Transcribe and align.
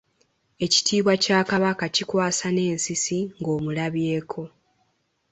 Ekitiibwa 0.65 1.13
kya 1.23 1.39
Kabaka 1.49 1.85
kikwasa 1.95 2.47
n’ensisi 2.51 3.19
ng’omulabyeko. 3.39 4.41